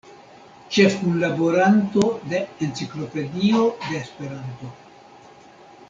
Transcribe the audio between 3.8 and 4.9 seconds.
de Esperanto".